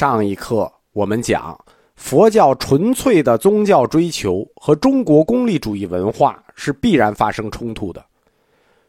[0.00, 1.62] 上一课我们讲，
[1.94, 8.02] 佛教纯粹的宗教追求和中国功利主义文化是必然发生冲突的。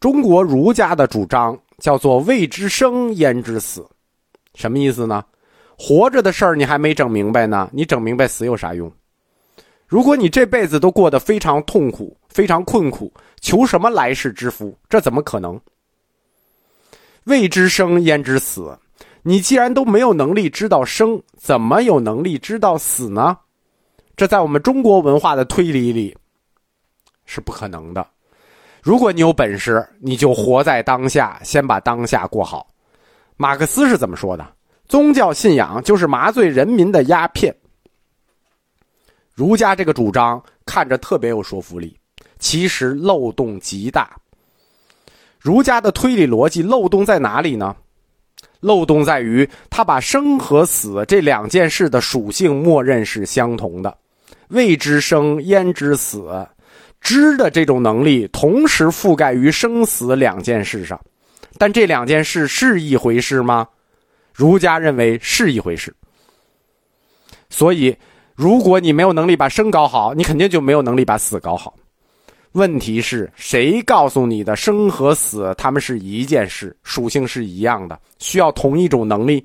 [0.00, 3.86] 中国儒家的主张叫做“未知生焉知死”，
[4.56, 5.22] 什么意思呢？
[5.76, 8.90] 活着的事儿你还没整明白呢，你整明白死有啥用？
[9.86, 13.12] 如果你这辈子都过得非常痛苦、非常困苦，
[13.42, 14.74] 求什么来世之福？
[14.88, 15.60] 这怎么可能？
[17.24, 18.74] 未知生焉知死？
[19.26, 23.38] 你既然都没有能力知道生，怎么有能力知道死呢？
[24.14, 26.14] 这在我们中国文化的推理里
[27.24, 28.06] 是不可能的。
[28.82, 32.68] 如果你有本事，你就活在当下，先把当下过好。
[33.38, 34.46] 马克思是怎么说的？
[34.86, 37.56] 宗教信仰就是麻醉人民的鸦片。
[39.32, 41.98] 儒家这个主张看着特别有说服力，
[42.38, 44.14] 其实漏洞极大。
[45.40, 47.74] 儒家的推理逻辑漏洞在哪里呢？
[48.64, 53.94] 漏洞在于他把生和死这两件事的属性默认是相同的，
[54.48, 56.46] 未知生焉知死，
[56.98, 60.98] 知的这种能力同时覆盖于生死两件事上，
[61.58, 63.68] 但这两件事是一回事吗？
[64.32, 65.94] 儒家认为是一回事。
[67.50, 67.94] 所以，
[68.34, 71.74] 如果你没有能力把生搞好，你肯定就没有能力把死搞好。
[72.54, 79.44] 问题是谁告诉你的生和死，他们是一件事，属性是一样的，需要同一种能力。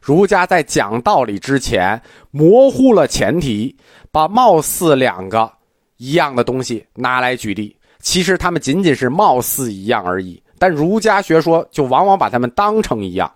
[0.00, 3.74] 儒家在讲道理之前模糊了前提，
[4.12, 5.50] 把貌似两个
[5.96, 10.40] 一样的东西拿来举例，其实他们仅仅是貌似一样而已。
[10.60, 13.28] 但儒家学说就往往把他们当成一样。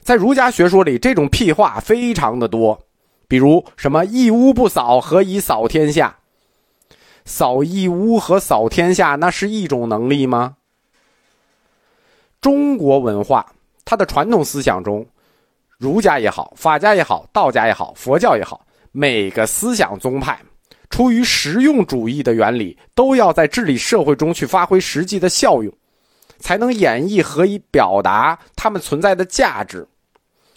[0.00, 2.82] 在儒家学说里，这种屁话非常的多，
[3.28, 6.16] 比如什么“一屋不扫，何以扫天下”。
[7.24, 10.56] 扫一屋和扫天下，那是一种能力吗？
[12.40, 13.46] 中国文化
[13.84, 15.06] 它的传统思想中，
[15.78, 20.40] 儒家也好，法家也好，道家也好，佛教也好，每个思想宗派
[20.90, 25.72] 出于实用主义的原理，都要在治理社会中去发挥实际的效用，
[26.38, 29.86] 才能演绎和以表达他们存在的价值。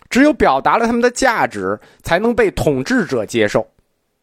[0.09, 3.67] 只有表达了他们的价值，才能被统治者接受。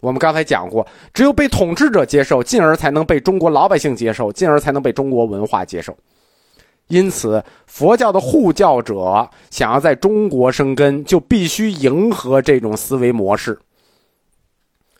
[0.03, 5.97] 我们刚才讲过，只有被统治者接受，进而才能被中国老百姓接受，进而才能被中国文化接受。
[6.89, 13.57] 因此，佛教的护教者想要在中国生根，就必须迎合这种思维模式。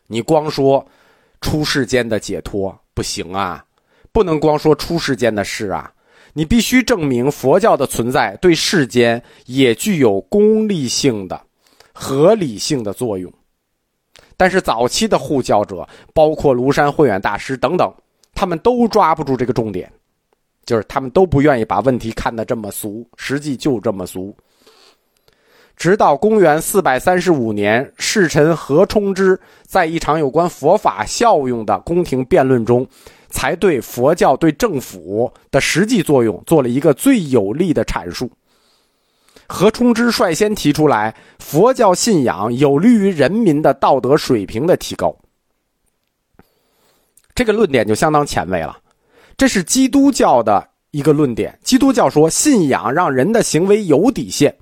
[0.07, 0.87] 你光说
[1.41, 3.61] 出世间的解脱不行啊，
[4.13, 5.91] 不能光说出世间的事啊，
[6.31, 11.41] 你必须证明佛教的存在对世间也具有功利性的、
[11.91, 13.29] 合理性的作用。
[14.35, 17.93] 但是早期的护教者，包括庐山慧远大师等等，
[18.33, 19.91] 他们都抓不住这个重点，
[20.65, 24.35] 就是他们都不愿意把问题看得这么俗，实际就这么俗。
[25.75, 32.87] 直到公元四百三十五年，侍臣何冲之在一场有关佛法效用的宫廷辩论中，
[33.29, 38.29] 才对佛教对政府的实际作用做了一个最有力的阐述。
[39.55, 45.15] 何冲之率先提出来，佛教信仰有利于人民的道德水平的提高。
[47.35, 48.75] 这个论点就相当前卫了，
[49.37, 51.55] 这是基督教的一个论点。
[51.63, 54.55] 基督教说，信仰让人的行为有底线，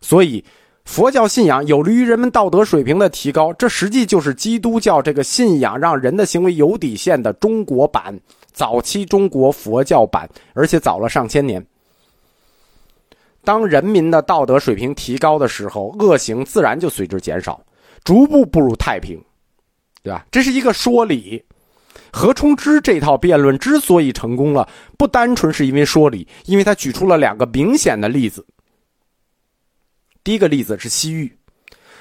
[0.00, 0.42] 所以
[0.86, 3.52] 佛教信仰有利于人们道德水平的提高。
[3.52, 8.18] 这实际就是基督教这个信仰让人的行为有底线的中国版，
[8.54, 11.62] 早期中国佛教版，而且早了上千年。
[13.48, 17.58] 当人民的道德水平提高的时候，恶行自然就随之减少，
[18.04, 19.18] 逐步步入太平，
[20.02, 20.26] 对吧？
[20.30, 21.42] 这是一个说理。
[22.12, 28.46] 何冲之这套辩论之所以成功了，不单纯是因为说理，因为他举出了两个明显的例子。
[30.22, 31.34] 第一个例子是西域，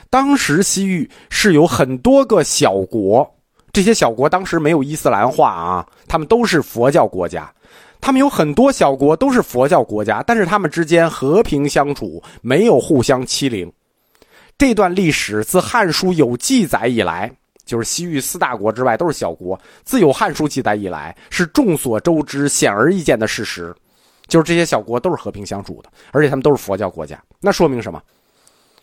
[0.09, 3.25] 当时西域是有很多个小国，
[3.71, 7.49] 这些小国当时没有伊斯兰化啊，他们都是佛教国家。
[7.99, 13.71] 他们有很多小国都是佛教国家，但是他们之间和平相处，没有互相欺凌。
[14.57, 17.31] 这段历史自《汉书》有记载以来，
[17.65, 19.59] 就是西域四大国之外都是小国。
[19.83, 23.75] 自有《汉书》记载以来，是众所周知、显而易见的事实，
[24.27, 27.21] 就是这些小国都是和平相处的，而且他们都是佛教国家。
[27.39, 28.01] 那说明什么？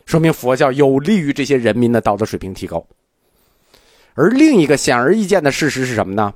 [0.05, 2.85] 说明佛教有利于这些人民的道德水平提高。
[4.13, 6.33] 而另一个显而易见的事实是什么呢？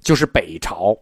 [0.00, 0.98] 就是北朝。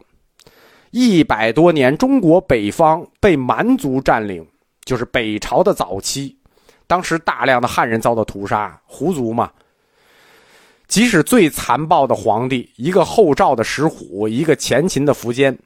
[0.91, 4.45] 一百多年，中国北方被蛮族占领，
[4.85, 6.35] 就是北朝的早期。
[6.87, 9.51] 当时大量的汉人遭到屠杀，胡族嘛。
[10.87, 15.57] 即使最残暴的皇帝，一个后赵的石虎，一个前秦的苻坚，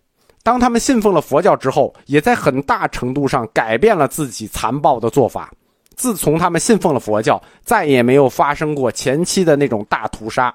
[0.41, 5.53] 当他们信奉了佛教之后，也在很大程度上改变了自己残暴的做法，
[5.95, 10.51] 自从他们信奉了佛教，再也没有发生过前期的那种大屠杀。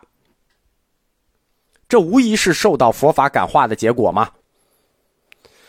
[1.88, 4.28] 这无疑是受到佛法感化的结果吗？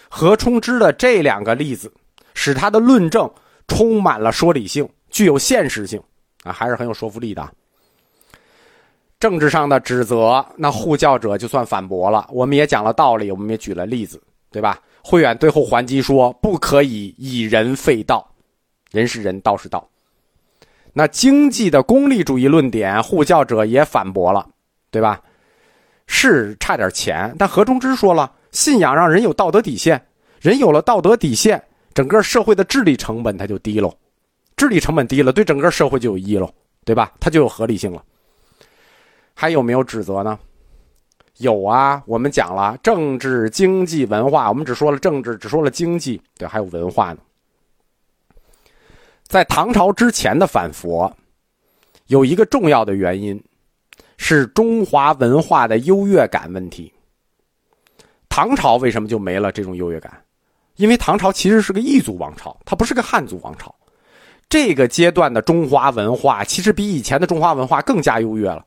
[0.10, 1.92] 何冲之的这两个例子，
[2.34, 3.30] 使他的论证
[3.68, 6.02] 充满了说理性，具有现实性，
[6.44, 7.48] 啊，还是很有说服力的。
[9.20, 12.28] 政治上的指责，那护教者就算反驳了。
[12.32, 14.22] 我们也讲了道理，我们也举了例子，
[14.52, 14.80] 对吧？
[15.04, 18.30] 慧远最后还击说：“不可以以人废道，
[18.92, 19.90] 人是人，道是道。”
[20.94, 24.48] 那经济的功利主义论点，护教者也反驳了，
[24.92, 25.22] 对吧？
[26.06, 30.04] 是差点钱，但何冲之说了，信仰让人有道德底线，
[30.42, 31.64] 人有了道德底线，
[31.94, 33.96] 整个社会的治理成本它就低喽，
[34.56, 36.52] 治理成本低了，对整个社会就有益喽，
[36.84, 37.14] 对吧？
[37.20, 38.04] 它就有合理性了。
[39.36, 40.40] 还有没有指责呢？
[41.38, 47.20] 有啊，我们讲了政治、经济、文化，我们只说了政治，只说了经济，对，还有文化呢。
[49.28, 51.16] 在唐朝之前的反佛，
[52.08, 53.40] 有一个重要的原因，
[54.18, 56.92] 是中华文化的优越感问题。
[58.38, 60.16] 唐朝为什么就没了这种优越感？
[60.76, 63.74] 因为唐朝其实是个异族王朝，它不是个汉族王朝。
[64.48, 68.64] 这个阶段的中华文化，其实比以前的中华文化更加优越了。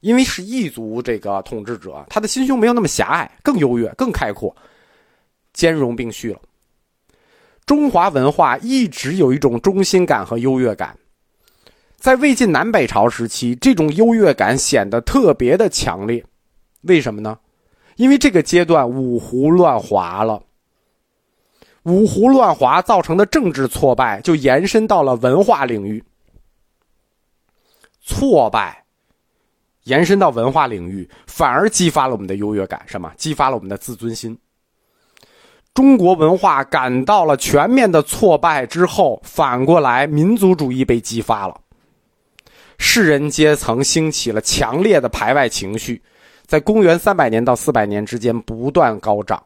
[0.00, 4.56] 因为是异族这个统治者，他的心胸没有那么狭隘，更优越、更开阔，
[5.52, 6.40] 兼容并蓄了。
[7.66, 10.98] 中华文化一直有一种中心感和优越感，
[11.98, 16.24] 在魏晋南北朝时期，这种优越感显得特别的强烈。
[16.80, 17.38] 为什么呢？
[17.96, 20.42] 因为这个阶段五胡乱华了，
[21.84, 26.02] 五胡乱华造成的政治挫败就延伸到了文化领域，
[28.04, 28.78] 挫败。
[29.84, 33.12] 延伸到文化领域，反而激发了我们的优越感，什么？
[33.16, 34.38] 激发了我们的自尊心。
[35.74, 41.60] 中国文化感到了全面的挫败之后，反过来民族主义被激发了，
[42.78, 46.00] 士人阶层兴起了强烈的排外情绪，
[46.52, 49.42] 在公元三百年到四百年之间不断高涨。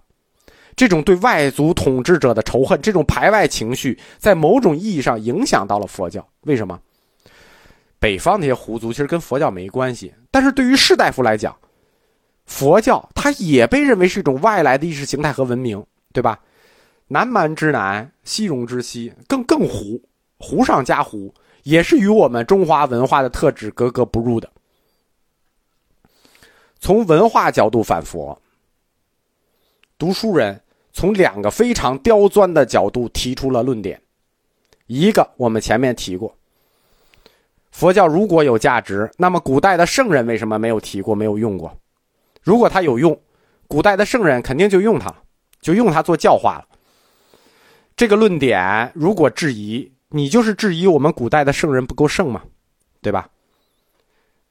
[0.74, 6.26] 这种对外族统治者的仇恨，这种排外情绪，在某种意义上影响到了佛教。
[6.46, 6.80] 为什么？
[8.00, 11.56] 北方那些胡族其实跟佛教没关系，但是对于士大夫来讲，
[12.44, 15.80] 佛教它也被认为是一种外来的意识形态和文明，
[16.12, 16.40] 对吧？
[17.06, 20.02] 南蛮之南，西戎之西，更更胡，
[20.38, 21.32] 胡上加胡，
[21.62, 24.50] 也是与我们中华文化的特质格格不入的。
[26.86, 28.40] 从文化角度反佛，
[29.98, 30.62] 读书人
[30.92, 34.00] 从两个非常刁钻的角度提出了论点，
[34.86, 36.32] 一个我们前面提过。
[37.72, 41.76] 佛教如果有价值，那么古代的圣人为什么没有提过、没有用过？
[42.40, 43.20] 如果他有用，
[43.66, 45.12] 古代的圣人肯定就用它，
[45.60, 46.68] 就用它做教化了。
[47.96, 52.44] 这个论点如果质疑，你就是质疑我们古代的圣人不够圣嘛，
[53.02, 53.28] 对吧？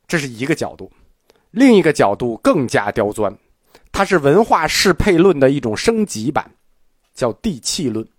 [0.06, 0.92] 这是一个角度，
[1.56, 3.34] 另一个角度更加刁钻，
[3.92, 6.52] 它是文化适配论的一种升级版，
[7.14, 8.06] 叫地气论。《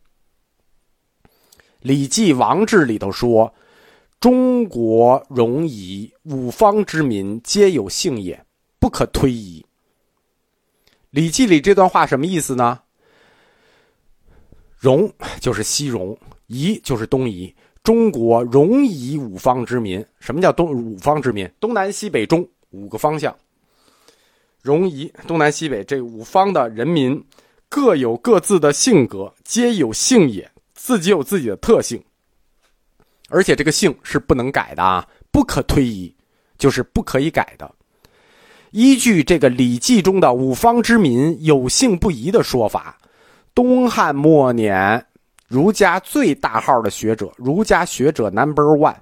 [1.81, 3.55] 礼记·王志》里头说。
[4.19, 8.47] 中国戎夷五方之民皆有性也，
[8.81, 9.65] 不可推移。
[11.11, 12.81] 《礼记》里这段话什么意思呢？
[14.81, 17.55] 戎就是西戎，夷就是东夷。
[17.85, 21.49] 中国戎夷五方之民，什么叫东五方之民？
[21.61, 23.35] 东南西北中五个方向。
[24.63, 27.23] 戎夷东南西北这五方的人民，
[27.69, 32.03] 各有各自的性格，皆有性也，自己有自己的特性。
[33.29, 36.15] 而且这个性是不能改的啊，不可推移，
[36.59, 37.73] 就是不可以改的。
[38.73, 42.99] 依据这个《礼记》中的“五方之民有性不移”的说法，
[43.55, 45.05] 东汉末年
[45.49, 48.97] 儒家最大号的学者，儒家学者 Number One，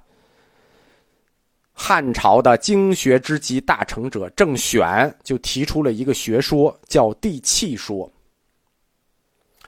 [1.77, 8.09] 汉朝的经学之极大成者郑玄就提出了一个学说，叫地气说。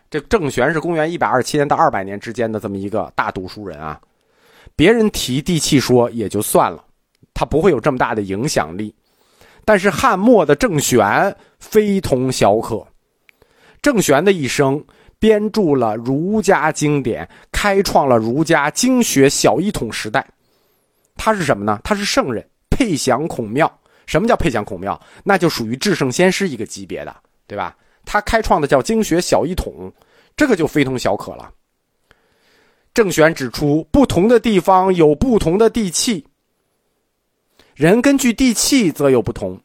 [0.10, 4.00] 这郑玄是公元一百二十七年到二百年之间的这么一个大读书人啊。
[4.74, 6.82] 别人提地气说也就算了，
[7.34, 8.96] 他不会有这么大的影响力。
[9.66, 12.88] 但是汉末的郑玄非同小可，
[13.82, 14.82] 郑玄的一生
[15.20, 20.26] 编著了儒家经典，开创了儒家经学小一统时代。
[21.18, 21.80] 他是什么呢？
[21.84, 23.80] 他是圣人，配享孔庙。
[24.06, 25.00] 什么叫配享孔庙？
[25.24, 27.76] 那就属于至圣先师一个级别的，对吧？
[28.06, 29.92] 他开创的叫经学小一统，
[30.38, 31.52] 这个就非同小可了。
[32.94, 36.26] 郑玄指出，不同的地方有不同的地气，
[37.76, 39.60] 人根据地气则有不同，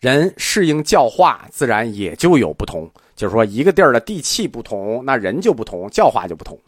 [0.00, 2.90] 人适应教化，自然也就有不同。
[3.14, 6.58] 就是说，一个地儿的地气不同，那人就不同，教化就不同。